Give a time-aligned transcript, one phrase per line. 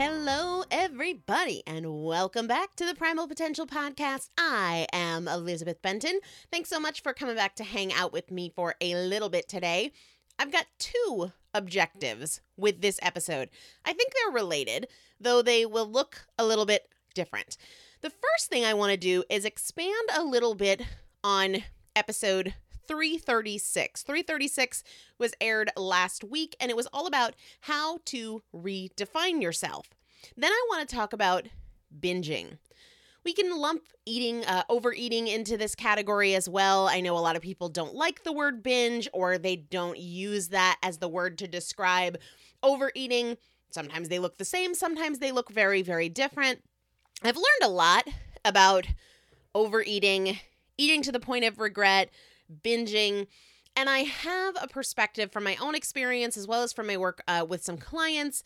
[0.00, 4.28] Hello, everybody, and welcome back to the Primal Potential Podcast.
[4.38, 6.20] I am Elizabeth Benton.
[6.52, 9.48] Thanks so much for coming back to hang out with me for a little bit
[9.48, 9.90] today.
[10.38, 13.48] I've got two objectives with this episode.
[13.84, 14.86] I think they're related,
[15.18, 17.56] though they will look a little bit different.
[18.00, 20.80] The first thing I want to do is expand a little bit
[21.24, 21.64] on
[21.96, 22.54] episode
[22.88, 24.02] 336.
[24.02, 24.82] 336
[25.18, 29.90] was aired last week and it was all about how to redefine yourself.
[30.36, 31.46] Then I want to talk about
[32.00, 32.58] binging.
[33.24, 36.88] We can lump eating, uh, overeating into this category as well.
[36.88, 40.48] I know a lot of people don't like the word binge or they don't use
[40.48, 42.18] that as the word to describe
[42.62, 43.36] overeating.
[43.70, 46.62] Sometimes they look the same, sometimes they look very, very different.
[47.22, 48.08] I've learned a lot
[48.44, 48.86] about
[49.54, 50.38] overeating,
[50.78, 52.10] eating to the point of regret,
[52.62, 53.26] binging,
[53.76, 57.22] and I have a perspective from my own experience as well as from my work
[57.28, 58.42] uh, with some clients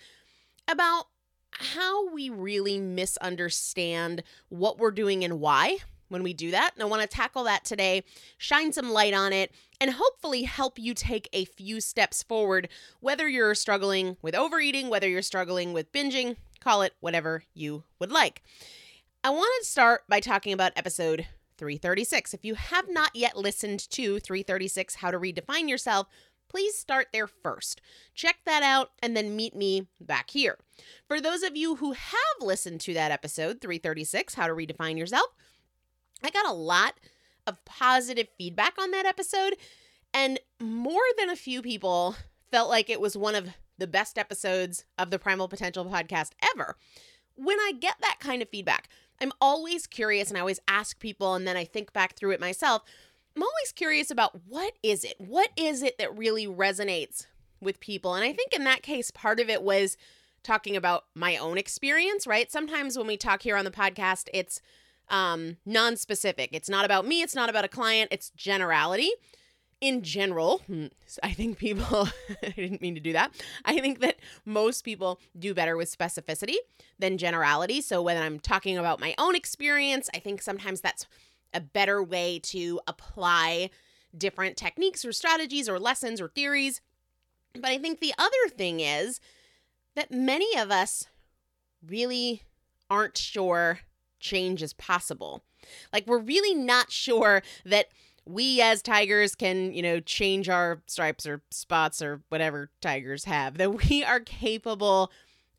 [0.68, 1.06] about
[1.52, 5.78] how we really misunderstand what we're doing and why
[6.08, 6.72] when we do that.
[6.74, 8.04] And I want to tackle that today,
[8.36, 12.68] shine some light on it, and hopefully help you take a few steps forward,
[13.00, 18.12] whether you're struggling with overeating, whether you're struggling with binging, call it whatever you would
[18.12, 18.42] like.
[19.24, 21.26] I want to start by talking about episode
[21.62, 22.34] 336.
[22.34, 26.08] If you have not yet listened to 336, How to Redefine Yourself,
[26.48, 27.80] please start there first.
[28.16, 30.58] Check that out and then meet me back here.
[31.06, 35.28] For those of you who have listened to that episode, 336, How to Redefine Yourself,
[36.24, 36.94] I got a lot
[37.46, 39.54] of positive feedback on that episode,
[40.12, 42.16] and more than a few people
[42.50, 46.76] felt like it was one of the best episodes of the Primal Potential podcast ever.
[47.36, 48.88] When I get that kind of feedback,
[49.22, 52.40] I'm always curious and I always ask people, and then I think back through it
[52.40, 52.82] myself.
[53.36, 55.14] I'm always curious about what is it?
[55.18, 57.26] What is it that really resonates
[57.60, 58.14] with people?
[58.14, 59.96] And I think in that case, part of it was
[60.42, 62.50] talking about my own experience, right?
[62.50, 64.60] Sometimes when we talk here on the podcast, it's
[65.08, 66.50] um, non specific.
[66.52, 69.12] It's not about me, it's not about a client, it's generality.
[69.82, 70.86] In general, hmm,
[71.24, 72.08] I think people,
[72.42, 73.34] I didn't mean to do that.
[73.64, 76.54] I think that most people do better with specificity
[77.00, 77.80] than generality.
[77.80, 81.06] So when I'm talking about my own experience, I think sometimes that's
[81.52, 83.70] a better way to apply
[84.16, 86.80] different techniques or strategies or lessons or theories.
[87.52, 89.18] But I think the other thing is
[89.96, 91.08] that many of us
[91.84, 92.42] really
[92.88, 93.80] aren't sure
[94.20, 95.42] change is possible.
[95.92, 97.88] Like, we're really not sure that
[98.24, 103.58] we as tigers can, you know, change our stripes or spots or whatever tigers have,
[103.58, 105.10] that we are capable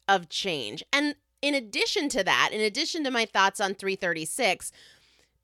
[0.07, 0.83] of change.
[0.91, 4.71] And in addition to that, in addition to my thoughts on 336,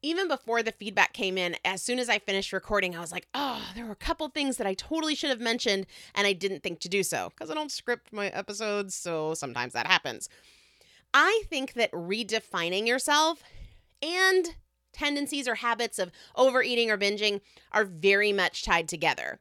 [0.01, 3.27] even before the feedback came in, as soon as I finished recording, I was like,
[3.33, 6.63] oh, there were a couple things that I totally should have mentioned and I didn't
[6.63, 10.29] think to do so because I don't script my episodes, so sometimes that happens.
[11.13, 13.43] I think that redefining yourself
[14.01, 14.55] and
[14.99, 17.41] tendencies or habits of overeating or binging
[17.71, 19.39] are very much tied together.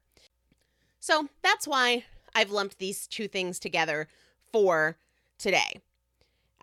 [1.01, 4.09] So that's why I've lumped these two things together
[4.53, 4.97] for
[5.39, 5.81] today.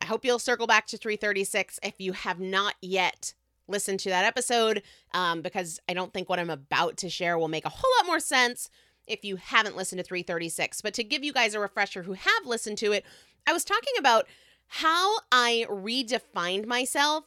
[0.01, 3.33] I hope you'll circle back to 336 if you have not yet
[3.67, 4.83] listened to that episode,
[5.13, 8.05] um, because I don't think what I'm about to share will make a whole lot
[8.05, 8.69] more sense
[9.07, 10.81] if you haven't listened to 336.
[10.81, 13.05] But to give you guys a refresher who have listened to it,
[13.47, 14.27] I was talking about
[14.67, 17.25] how I redefined myself,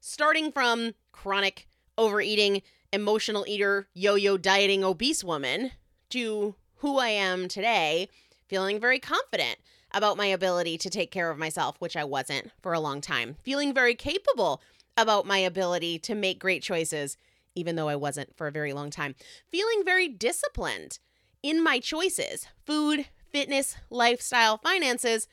[0.00, 1.66] starting from chronic
[1.96, 2.60] overeating,
[2.92, 5.70] emotional eater, yo yo dieting, obese woman,
[6.10, 8.08] to who I am today,
[8.48, 9.58] feeling very confident
[9.92, 13.36] about my ability to take care of myself, which I wasn't for a long time,
[13.42, 14.60] feeling very capable
[14.96, 17.16] about my ability to make great choices,
[17.54, 19.14] even though I wasn't for a very long time,
[19.48, 20.98] feeling very disciplined
[21.44, 25.28] in my choices food, fitness, lifestyle, finances,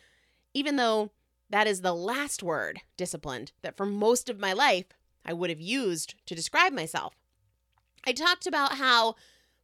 [0.53, 1.11] even though
[1.49, 4.85] that is the last word, disciplined, that for most of my life
[5.25, 7.15] I would have used to describe myself.
[8.05, 9.15] I talked about how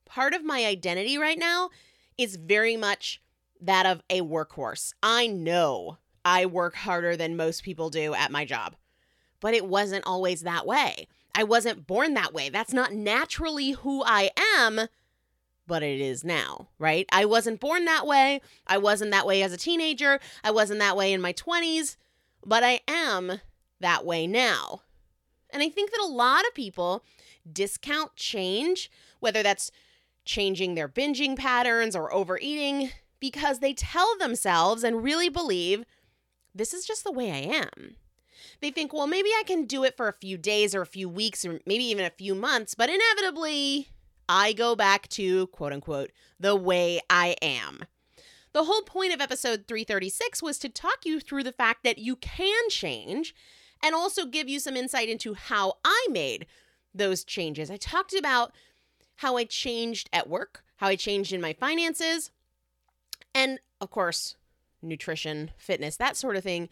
[0.06, 1.70] part of my identity right now
[2.18, 3.22] is very much
[3.60, 4.94] that of a workhorse.
[5.02, 8.76] I know I work harder than most people do at my job,
[9.40, 11.08] but it wasn't always that way.
[11.34, 12.50] I wasn't born that way.
[12.50, 14.88] That's not naturally who I am
[15.68, 17.06] but it is now, right?
[17.12, 18.42] I wasn't born that way.
[18.66, 20.20] I wasn't that way as a teenager.
[20.44, 21.98] I wasn't that way in my 20s,
[22.46, 23.42] but I am
[23.82, 24.82] that way now.
[25.50, 27.04] And I think that a lot of people
[27.52, 29.72] discount change, whether that's
[30.26, 35.86] changing their binging patterns or overeating, because they tell themselves and really believe
[36.54, 37.96] this is just the way I am.
[38.62, 41.10] They think, well, maybe I can do it for a few days or a few
[41.10, 43.90] weeks or maybe even a few months, but inevitably
[44.30, 47.86] I go back to quote unquote the way I am.
[48.54, 52.16] The whole point of episode 336 was to talk you through the fact that you
[52.16, 53.36] can change
[53.82, 56.46] and also give you some insight into how I made
[56.94, 57.70] those changes.
[57.70, 58.52] I talked about
[59.18, 62.32] how I changed at work, how I changed in my finances,
[63.38, 64.36] And of course,
[64.82, 66.70] nutrition, fitness, that sort of thing.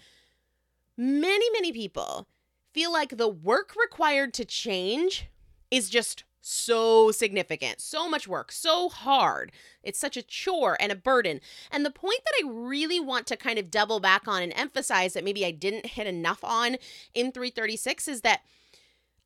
[0.97, 2.27] Many, many people
[2.73, 5.27] feel like the work required to change
[5.69, 9.51] is just so significant, so much work, so hard.
[9.81, 11.41] It's such a chore and a burden.
[11.71, 15.13] And the point that I really want to kind of double back on and emphasize
[15.13, 16.77] that maybe I didn't hit enough on
[17.15, 18.41] in 336 is that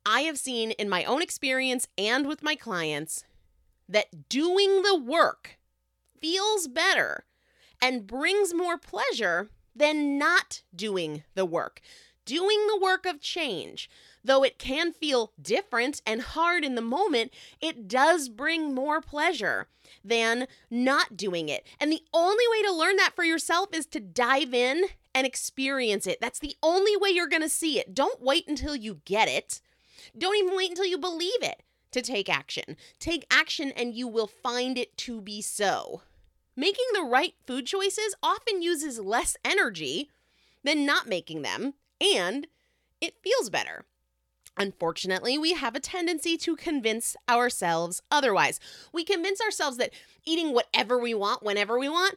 [0.06, 3.24] I have seen in my own experience and with my clients
[3.86, 5.58] that doing the work
[6.18, 7.24] feels better
[7.82, 11.82] and brings more pleasure than not doing the work.
[12.24, 13.90] Doing the work of change,
[14.24, 19.68] though it can feel different and hard in the moment, it does bring more pleasure
[20.04, 21.66] than not doing it.
[21.80, 24.84] And the only way to learn that for yourself is to dive in
[25.14, 26.20] and experience it.
[26.20, 27.94] That's the only way you're going to see it.
[27.94, 29.60] Don't wait until you get it.
[30.16, 31.62] Don't even wait until you believe it
[31.92, 32.76] to take action.
[32.98, 36.02] Take action and you will find it to be so.
[36.56, 40.10] Making the right food choices often uses less energy
[40.62, 42.46] than not making them, and
[43.00, 43.84] it feels better.
[44.60, 48.60] Unfortunately, we have a tendency to convince ourselves otherwise.
[48.92, 49.90] We convince ourselves that
[50.26, 52.16] eating whatever we want, whenever we want,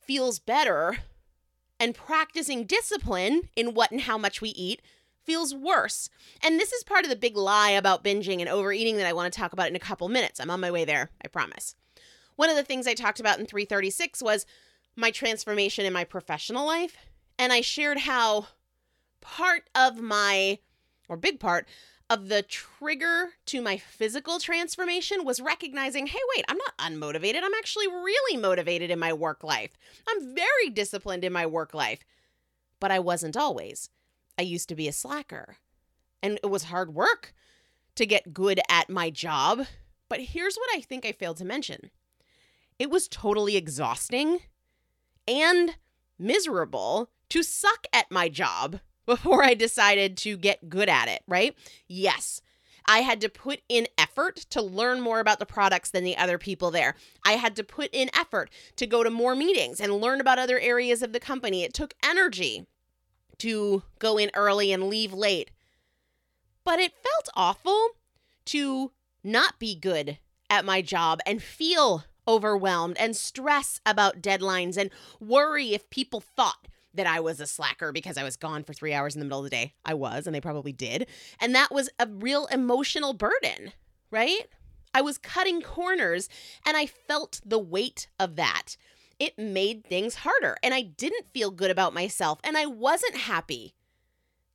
[0.00, 0.96] feels better,
[1.78, 4.82] and practicing discipline in what and how much we eat
[5.22, 6.10] feels worse.
[6.42, 9.32] And this is part of the big lie about binging and overeating that I want
[9.32, 10.40] to talk about in a couple minutes.
[10.40, 11.76] I'm on my way there, I promise.
[12.34, 14.46] One of the things I talked about in 336 was
[14.96, 16.96] my transformation in my professional life.
[17.38, 18.48] And I shared how
[19.20, 20.58] part of my,
[21.08, 21.66] or big part,
[22.10, 27.40] of the trigger to my physical transformation was recognizing hey, wait, I'm not unmotivated.
[27.42, 29.72] I'm actually really motivated in my work life.
[30.08, 32.04] I'm very disciplined in my work life.
[32.80, 33.88] But I wasn't always.
[34.38, 35.56] I used to be a slacker,
[36.22, 37.32] and it was hard work
[37.94, 39.66] to get good at my job.
[40.08, 41.90] But here's what I think I failed to mention
[42.78, 44.40] it was totally exhausting
[45.26, 45.76] and
[46.18, 51.56] miserable to suck at my job before I decided to get good at it, right?
[51.88, 52.40] Yes.
[52.86, 56.36] I had to put in effort to learn more about the products than the other
[56.36, 56.94] people there.
[57.24, 60.58] I had to put in effort to go to more meetings and learn about other
[60.58, 61.62] areas of the company.
[61.62, 62.66] It took energy
[63.38, 65.50] to go in early and leave late.
[66.62, 67.90] But it felt awful
[68.46, 68.92] to
[69.22, 70.18] not be good
[70.50, 76.68] at my job and feel overwhelmed and stress about deadlines and worry if people thought
[76.94, 79.40] that I was a slacker because I was gone for three hours in the middle
[79.40, 79.74] of the day.
[79.84, 81.06] I was, and they probably did.
[81.40, 83.72] And that was a real emotional burden,
[84.10, 84.46] right?
[84.94, 86.28] I was cutting corners
[86.64, 88.76] and I felt the weight of that.
[89.18, 93.74] It made things harder and I didn't feel good about myself and I wasn't happy.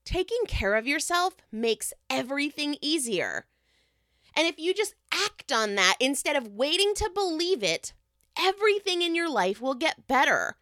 [0.05, 3.45] Taking care of yourself makes everything easier.
[4.35, 7.93] And if you just act on that instead of waiting to believe it,
[8.37, 10.55] everything in your life will get better.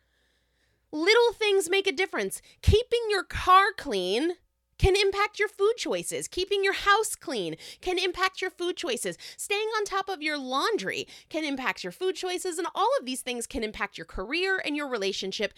[0.91, 2.41] Little things make a difference.
[2.61, 4.33] Keeping your car clean
[4.77, 6.27] can impact your food choices.
[6.27, 9.17] Keeping your house clean can impact your food choices.
[9.35, 12.57] Staying on top of your laundry can impact your food choices.
[12.57, 15.53] And all of these things can impact your career and your relationship.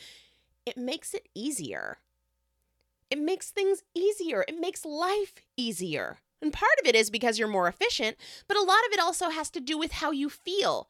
[0.66, 1.98] It makes it easier.
[3.10, 4.46] It makes things easier.
[4.48, 6.20] It makes life easier.
[6.42, 8.16] And part of it is because you're more efficient,
[8.48, 10.90] but a lot of it also has to do with how you feel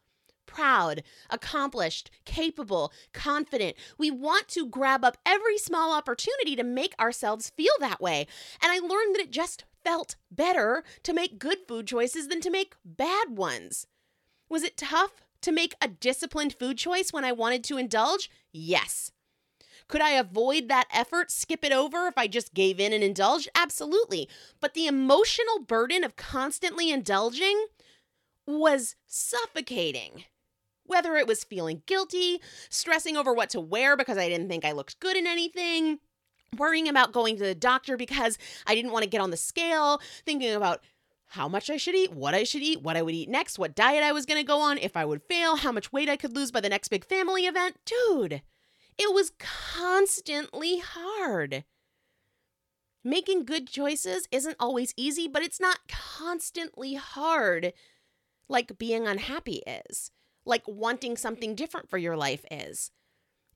[0.49, 3.77] proud, accomplished, capable, confident.
[3.97, 8.27] We want to grab up every small opportunity to make ourselves feel that way.
[8.61, 12.49] And I learned that it just felt better to make good food choices than to
[12.49, 13.85] make bad ones.
[14.49, 18.29] Was it tough to make a disciplined food choice when I wanted to indulge?
[18.51, 19.11] Yes.
[19.87, 23.49] Could I avoid that effort, skip it over if I just gave in and indulged?
[23.55, 24.27] Absolutely.
[24.59, 27.67] But the emotional burden of constantly indulging
[28.45, 30.25] was suffocating.
[30.89, 34.71] Whether it was feeling guilty, stressing over what to wear because I didn't think I
[34.71, 35.99] looked good in anything,
[36.57, 40.01] worrying about going to the doctor because I didn't want to get on the scale,
[40.25, 40.81] thinking about
[41.27, 43.75] how much I should eat, what I should eat, what I would eat next, what
[43.75, 46.17] diet I was going to go on, if I would fail, how much weight I
[46.17, 47.75] could lose by the next big family event.
[47.85, 48.41] Dude,
[48.97, 51.65] it was constantly hard.
[53.03, 57.73] Making good choices isn't always easy, but it's not constantly hard
[58.49, 60.11] like being unhappy is
[60.45, 62.91] like wanting something different for your life is.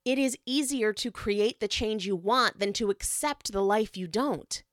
[0.06, 4.08] It is easier to create the change you want than to accept the life you
[4.08, 4.64] don't.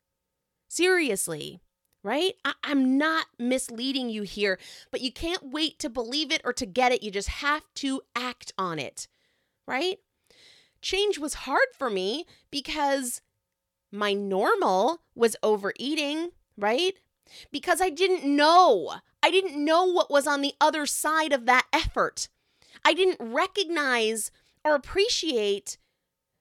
[0.69, 1.61] Seriously,
[2.03, 2.35] right?
[2.45, 4.59] I- am not misleading you here,
[4.91, 7.03] but you can't wait to believe it or to get it.
[7.03, 9.07] You just have to act on it,
[9.67, 9.99] right?
[10.83, 13.21] Change was hard for me because
[13.93, 16.95] my normal was overeating, right?
[17.51, 18.95] Because I didn't know.
[19.23, 22.29] I didn't know what was on the other side of that effort.
[22.85, 24.31] I didn't recognize
[24.65, 25.79] or appreciate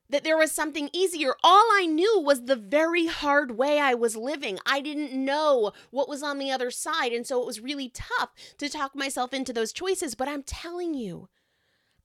[0.09, 1.35] that there was something easier.
[1.43, 4.57] All I knew was the very hard way I was living.
[4.65, 7.13] I didn't know what was on the other side.
[7.13, 10.15] And so it was really tough to talk myself into those choices.
[10.15, 11.29] But I'm telling you,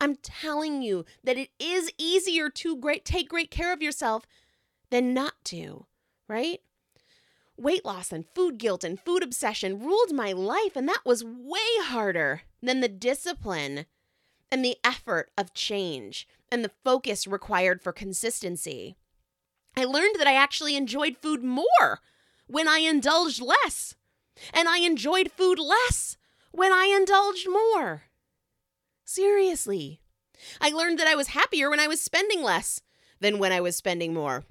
[0.00, 4.26] I'm telling you that it is easier to great, take great care of yourself
[4.90, 5.86] than not to,
[6.28, 6.60] right?
[7.56, 11.58] Weight loss and food guilt and food obsession ruled my life, and that was way
[11.80, 13.86] harder than the discipline
[14.50, 18.96] and the effort of change and the focus required for consistency.
[19.76, 22.00] I learned that I actually enjoyed food more
[22.46, 23.94] when I indulged less,
[24.52, 26.16] and I enjoyed food less
[26.52, 28.04] when I indulged more.
[29.04, 30.00] Seriously.
[30.60, 32.80] I learned that I was happier when I was spending less
[33.20, 34.44] than when I was spending more.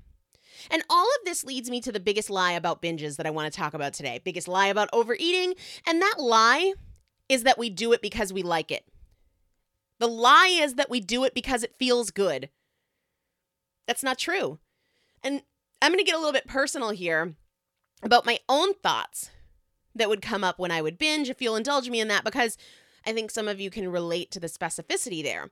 [0.71, 3.51] And all of this leads me to the biggest lie about binges that I want
[3.51, 4.21] to talk about today.
[4.23, 5.53] Biggest lie about overeating.
[5.87, 6.73] And that lie
[7.29, 8.85] is that we do it because we like it.
[9.99, 12.49] The lie is that we do it because it feels good.
[13.87, 14.59] That's not true.
[15.23, 15.43] And
[15.81, 17.35] I'm going to get a little bit personal here
[18.01, 19.29] about my own thoughts
[19.95, 22.57] that would come up when I would binge, if you'll indulge me in that, because
[23.05, 25.51] I think some of you can relate to the specificity there.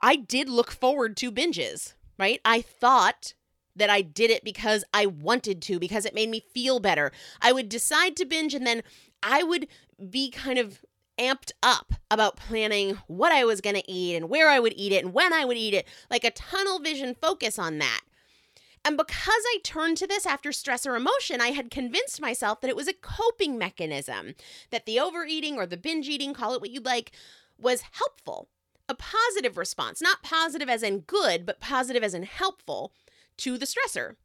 [0.00, 2.40] I did look forward to binges, right?
[2.44, 3.34] I thought
[3.76, 7.12] that I did it because I wanted to, because it made me feel better.
[7.40, 8.82] I would decide to binge and then
[9.22, 9.68] I would
[10.10, 10.84] be kind of
[11.18, 14.92] amped up about planning what I was going to eat and where I would eat
[14.92, 18.00] it and when I would eat it, like a tunnel vision focus on that.
[18.84, 22.70] And because I turned to this after stress or emotion, I had convinced myself that
[22.70, 24.34] it was a coping mechanism,
[24.70, 27.10] that the overeating or the binge eating, call it what you'd like,
[27.58, 28.48] was helpful.
[28.88, 32.92] A positive response, not positive as in good, but positive as in helpful
[33.38, 34.16] to the stressor.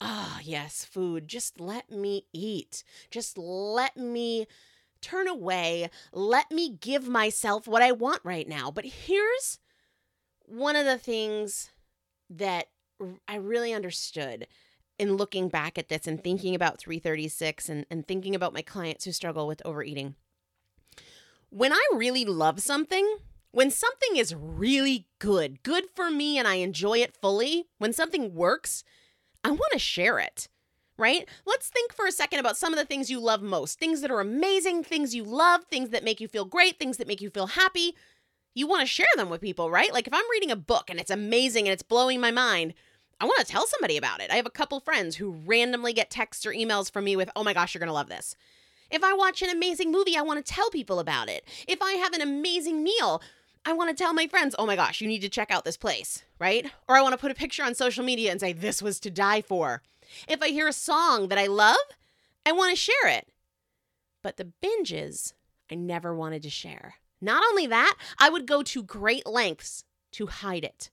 [0.00, 1.28] Ah, yes, food.
[1.28, 2.84] Just let me eat.
[3.10, 4.46] Just let me
[5.00, 5.90] turn away.
[6.12, 8.70] Let me give myself what I want right now.
[8.70, 9.58] But here's
[10.46, 11.70] one of the things
[12.30, 12.68] that
[13.28, 14.46] I really understood
[14.98, 19.04] in looking back at this and thinking about 336 and, and thinking about my clients
[19.04, 20.14] who struggle with overeating.
[21.50, 23.18] When I really love something,
[23.54, 28.34] when something is really good, good for me, and I enjoy it fully, when something
[28.34, 28.84] works,
[29.42, 30.48] I want to share it
[30.96, 31.28] right?
[31.44, 34.10] Let's think for a second about some of the things you love most things that
[34.10, 37.30] are amazing, things you love, things that make you feel great, things that make you
[37.30, 37.96] feel happy.
[38.54, 39.92] You want to share them with people, right?
[39.92, 42.74] Like if I'm reading a book and it's amazing and it's blowing my mind,
[43.20, 44.30] I want to tell somebody about it.
[44.30, 47.42] I have a couple friends who randomly get texts or emails from me with, oh
[47.42, 48.36] my gosh, you're going to love this.
[48.90, 51.44] If I watch an amazing movie, I want to tell people about it.
[51.66, 53.22] If I have an amazing meal,
[53.66, 55.76] I want to tell my friends, oh my gosh, you need to check out this
[55.76, 56.70] place, right?
[56.88, 59.10] Or I want to put a picture on social media and say, this was to
[59.10, 59.82] die for.
[60.28, 61.76] If I hear a song that I love,
[62.44, 63.28] I want to share it.
[64.22, 65.32] But the binges,
[65.70, 66.94] I never wanted to share.
[67.20, 70.90] Not only that, I would go to great lengths to hide it.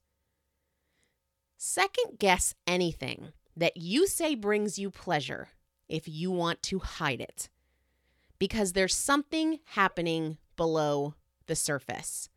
[1.58, 5.50] Second guess anything that you say brings you pleasure
[5.90, 7.50] if you want to hide it.
[8.40, 11.16] Because there's something happening below
[11.48, 12.30] the surface.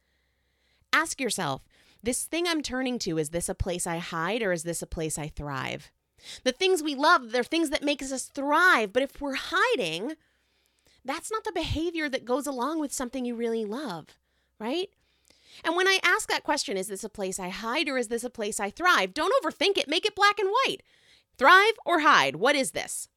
[0.94, 1.62] Ask yourself
[2.04, 4.86] this thing I'm turning to, is this a place I hide or is this a
[4.86, 5.90] place I thrive?
[6.44, 8.92] The things we love, they're things that makes us thrive.
[8.92, 10.12] But if we're hiding,
[11.04, 14.06] that's not the behavior that goes along with something you really love,
[14.60, 14.88] right?
[15.64, 18.24] And when I ask that question, is this a place I hide or is this
[18.24, 19.14] a place I thrive?
[19.14, 20.82] Don't overthink it, make it black and white.
[21.38, 22.36] Thrive or hide?
[22.36, 23.08] What is this?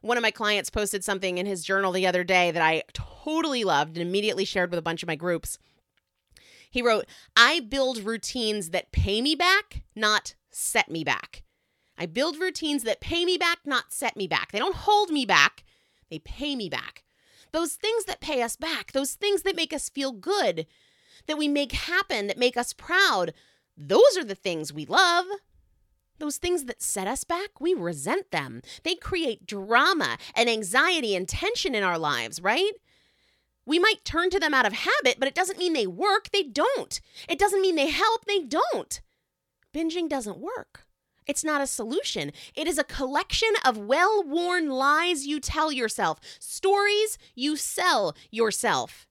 [0.00, 3.64] One of my clients posted something in his journal the other day that I totally
[3.64, 5.58] loved and immediately shared with a bunch of my groups.
[6.72, 7.04] He wrote,
[7.36, 11.42] I build routines that pay me back, not set me back.
[11.98, 14.50] I build routines that pay me back, not set me back.
[14.50, 15.64] They don't hold me back,
[16.10, 17.04] they pay me back.
[17.52, 20.66] Those things that pay us back, those things that make us feel good,
[21.26, 23.34] that we make happen, that make us proud,
[23.76, 25.26] those are the things we love.
[26.18, 28.62] Those things that set us back, we resent them.
[28.82, 32.72] They create drama and anxiety and tension in our lives, right?
[33.64, 36.30] We might turn to them out of habit, but it doesn't mean they work.
[36.32, 37.00] They don't.
[37.28, 38.24] It doesn't mean they help.
[38.24, 39.00] They don't.
[39.74, 40.86] Binging doesn't work.
[41.26, 42.32] It's not a solution.
[42.54, 49.06] It is a collection of well worn lies you tell yourself, stories you sell yourself.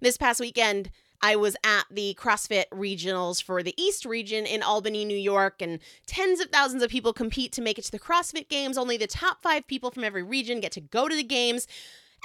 [0.00, 0.90] This past weekend,
[1.22, 5.80] I was at the CrossFit regionals for the East region in Albany, New York, and
[6.06, 8.78] tens of thousands of people compete to make it to the CrossFit Games.
[8.78, 11.66] Only the top five people from every region get to go to the games.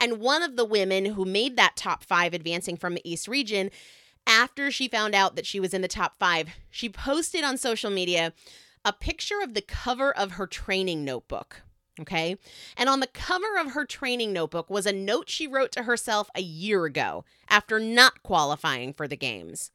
[0.02, 3.72] And one of the women who made that top five advancing from the East region,
[4.28, 7.90] after she found out that she was in the top five, she posted on social
[7.90, 8.34] media
[8.84, 11.62] a picture of the cover of her training notebook.
[12.00, 12.38] Okay.
[12.76, 16.30] And on the cover of her training notebook was a note she wrote to herself
[16.36, 19.72] a year ago after not qualifying for the games.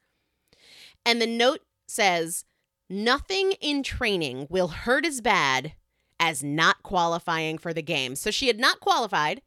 [1.03, 2.45] And the note says,
[2.89, 5.73] Nothing in training will hurt as bad
[6.19, 8.15] as not qualifying for the game.
[8.15, 9.41] So she had not qualified.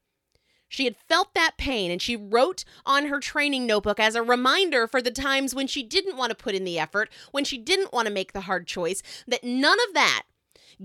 [0.75, 4.89] She had felt that pain and she wrote on her training notebook as a reminder
[4.89, 7.93] for the times when she didn't want to put in the effort, when she didn't
[7.93, 10.25] want to make the hard choice, that none of that,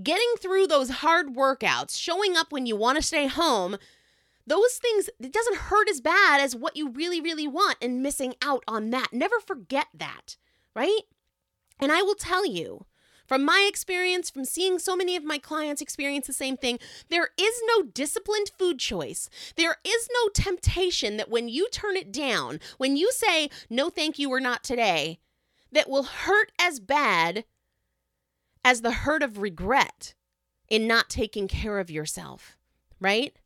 [0.00, 3.78] getting through those hard workouts, showing up when you want to stay home,
[4.46, 8.34] those things, it doesn't hurt as bad as what you really, really want and missing
[8.40, 9.12] out on that.
[9.12, 10.36] Never forget that,
[10.72, 11.00] right?
[11.80, 12.86] And I will tell you,
[13.30, 17.28] from my experience, from seeing so many of my clients experience the same thing, there
[17.38, 19.30] is no disciplined food choice.
[19.54, 24.18] There is no temptation that when you turn it down, when you say, no, thank
[24.18, 25.20] you, or not today,
[25.70, 27.44] that will hurt as bad
[28.64, 30.14] as the hurt of regret
[30.68, 32.58] in not taking care of yourself,
[32.98, 33.36] right?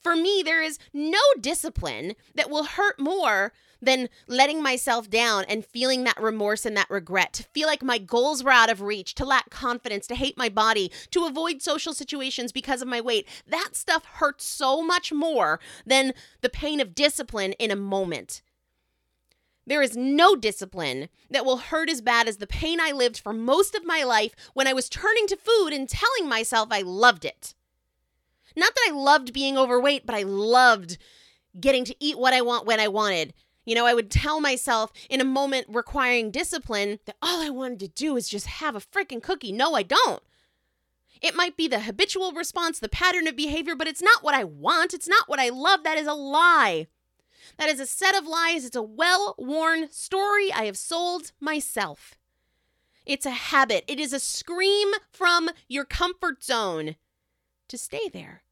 [0.00, 5.64] For me, there is no discipline that will hurt more than letting myself down and
[5.64, 9.14] feeling that remorse and that regret, to feel like my goals were out of reach,
[9.14, 13.26] to lack confidence, to hate my body, to avoid social situations because of my weight.
[13.46, 18.42] That stuff hurts so much more than the pain of discipline in a moment.
[19.66, 23.34] There is no discipline that will hurt as bad as the pain I lived for
[23.34, 27.26] most of my life when I was turning to food and telling myself I loved
[27.26, 27.54] it.
[28.56, 30.96] Not that I loved being overweight, but I loved
[31.60, 33.34] getting to eat what I want when I wanted,
[33.68, 37.80] you know, I would tell myself in a moment requiring discipline that all I wanted
[37.80, 39.52] to do is just have a freaking cookie.
[39.52, 40.22] No, I don't.
[41.20, 44.42] It might be the habitual response, the pattern of behavior, but it's not what I
[44.42, 44.94] want.
[44.94, 45.84] It's not what I love.
[45.84, 46.86] That is a lie.
[47.58, 48.64] That is a set of lies.
[48.64, 52.16] It's a well worn story I have sold myself.
[53.04, 53.84] It's a habit.
[53.86, 56.96] It is a scream from your comfort zone
[57.68, 58.44] to stay there.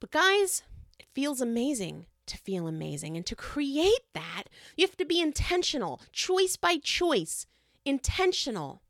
[0.00, 0.64] But, guys,
[0.98, 3.16] it feels amazing to feel amazing.
[3.16, 4.44] And to create that,
[4.76, 7.46] you have to be intentional, choice by choice,
[7.84, 8.82] intentional.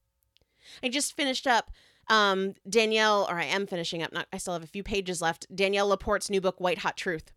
[0.83, 1.71] I just finished up
[2.09, 5.47] um, Danielle, or I am finishing up, not, I still have a few pages left.
[5.55, 7.33] Danielle Laporte's new book, White Hot Truth.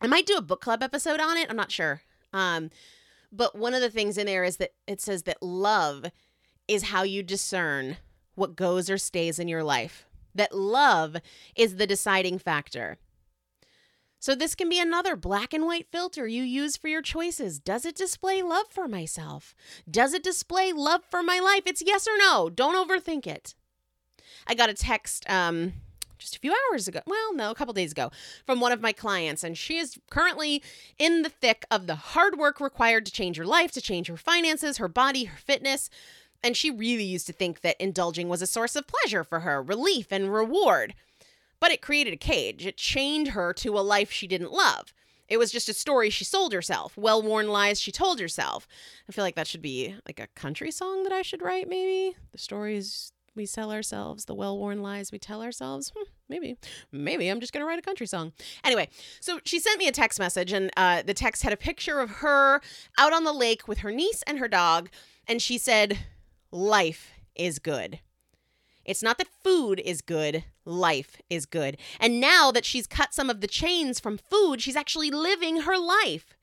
[0.00, 1.48] I might do a book club episode on it.
[1.48, 2.02] I'm not sure.
[2.32, 2.70] Um,
[3.32, 6.06] but one of the things in there is that it says that love
[6.68, 7.96] is how you discern
[8.34, 10.06] what goes or stays in your life.
[10.34, 11.16] That love
[11.54, 12.98] is the deciding factor.
[14.24, 17.58] So, this can be another black and white filter you use for your choices.
[17.58, 19.54] Does it display love for myself?
[19.90, 21.64] Does it display love for my life?
[21.66, 22.48] It's yes or no.
[22.48, 23.54] Don't overthink it.
[24.46, 25.74] I got a text um,
[26.16, 27.00] just a few hours ago.
[27.06, 28.10] Well, no, a couple days ago
[28.46, 30.62] from one of my clients, and she is currently
[30.98, 34.16] in the thick of the hard work required to change her life, to change her
[34.16, 35.90] finances, her body, her fitness.
[36.42, 39.62] And she really used to think that indulging was a source of pleasure for her,
[39.62, 40.94] relief, and reward
[41.64, 42.66] but it created a cage.
[42.66, 44.92] It chained her to a life she didn't love.
[45.28, 48.68] It was just a story she sold herself, well worn lies she told herself.
[49.08, 52.18] I feel like that should be like a country song that I should write, maybe.
[52.32, 55.90] The stories we sell ourselves, the well worn lies we tell ourselves.
[55.96, 56.58] Hmm, maybe,
[56.92, 58.34] maybe I'm just going to write a country song.
[58.62, 62.00] Anyway, so she sent me a text message, and uh, the text had a picture
[62.00, 62.60] of her
[62.98, 64.90] out on the lake with her niece and her dog.
[65.26, 65.98] And she said,
[66.50, 68.00] Life is good.
[68.84, 71.76] It's not that food is good, life is good.
[72.00, 75.78] And now that she's cut some of the chains from food, she's actually living her
[75.78, 76.34] life.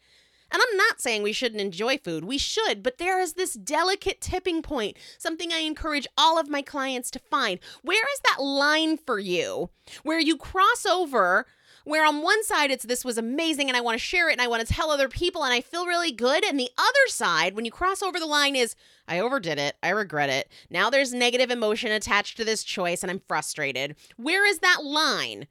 [0.51, 2.25] And I'm not saying we shouldn't enjoy food.
[2.25, 6.61] We should, but there is this delicate tipping point, something I encourage all of my
[6.61, 7.59] clients to find.
[7.83, 9.69] Where is that line for you
[10.03, 11.45] where you cross over
[11.83, 14.41] where on one side it's this was amazing and I want to share it and
[14.41, 16.43] I want to tell other people and I feel really good.
[16.43, 18.75] And the other side, when you cross over the line, is
[19.07, 19.75] I overdid it.
[19.81, 20.49] I regret it.
[20.69, 23.95] Now there's negative emotion attached to this choice and I'm frustrated.
[24.17, 25.47] Where is that line?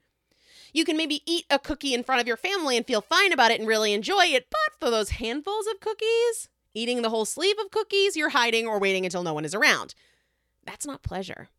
[0.73, 3.51] You can maybe eat a cookie in front of your family and feel fine about
[3.51, 7.57] it and really enjoy it, but for those handfuls of cookies, eating the whole sleeve
[7.59, 9.93] of cookies, you're hiding or waiting until no one is around.
[10.65, 11.49] That's not pleasure.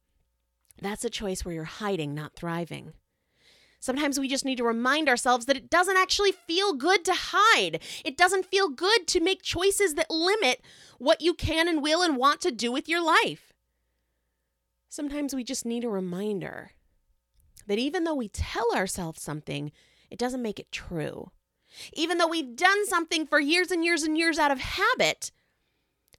[0.80, 2.94] That's a choice where you're hiding, not thriving.
[3.82, 7.80] Sometimes we just need to remind ourselves that it doesn't actually feel good to hide.
[8.04, 10.62] It doesn't feel good to make choices that limit
[10.98, 13.52] what you can and will and want to do with your life.
[14.88, 16.70] Sometimes we just need a reminder
[17.66, 19.72] that even though we tell ourselves something,
[20.12, 21.32] it doesn't make it true.
[21.92, 25.32] Even though we've done something for years and years and years out of habit,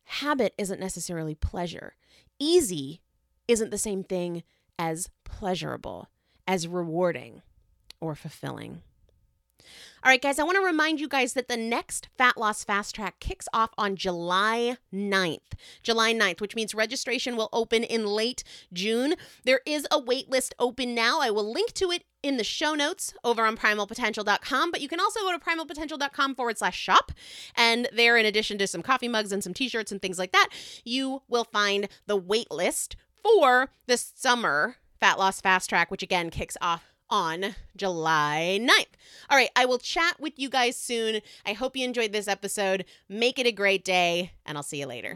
[0.04, 1.96] habit isn't necessarily pleasure.
[2.40, 3.00] Easy
[3.48, 4.44] isn't the same thing
[4.78, 6.10] as pleasurable,
[6.46, 7.42] as rewarding
[8.04, 8.82] or fulfilling.
[10.04, 12.94] All right, guys, I want to remind you guys that the next Fat Loss Fast
[12.94, 15.54] Track kicks off on July 9th.
[15.82, 19.16] July 9th, which means registration will open in late June.
[19.46, 21.22] There is a wait list open now.
[21.22, 25.00] I will link to it in the show notes over on primalpotential.com, but you can
[25.00, 27.14] also go to primalpotential.com forward slash shop.
[27.56, 30.34] And there, in addition to some coffee mugs and some t shirts and things like
[30.34, 30.50] that,
[30.84, 36.30] you will find the wait list for the summer Fat Loss Fast Track, which again
[36.30, 38.88] kicks off on July 9th.
[39.30, 41.22] All right, I will chat with you guys soon.
[41.46, 42.86] I hope you enjoyed this episode.
[43.08, 45.16] Make it a great day, and I'll see you later.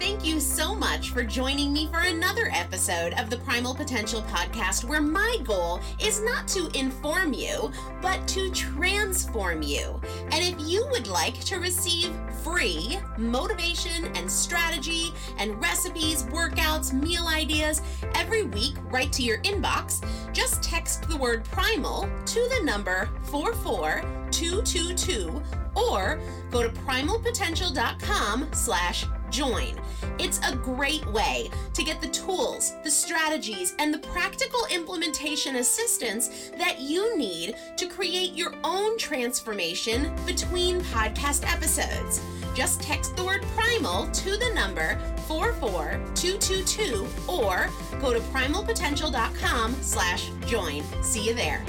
[0.00, 4.82] Thank you so much for joining me for another episode of the Primal Potential Podcast,
[4.82, 10.00] where my goal is not to inform you, but to transform you.
[10.32, 12.10] And if you would like to receive
[12.42, 17.80] free motivation and strategy and recipes, workouts, meal ideas
[18.16, 25.42] every week right to your inbox, just text the word primal to the number 44222
[25.74, 29.80] or go to primalpotential.com slash join.
[30.18, 36.50] It's a great way to get the tools, the strategies, and the practical implementation assistance
[36.58, 42.20] that you need to create your own transformation between podcast episodes.
[42.54, 47.68] Just text the word primal to the number 44222 or
[48.00, 50.82] go to primalpotential.com slash join.
[51.02, 51.64] See you there.